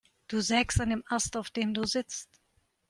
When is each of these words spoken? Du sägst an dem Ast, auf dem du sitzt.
Du 0.25 0.41
sägst 0.41 0.81
an 0.81 0.89
dem 0.89 1.03
Ast, 1.05 1.37
auf 1.37 1.51
dem 1.51 1.75
du 1.75 1.83
sitzt. 1.83 2.41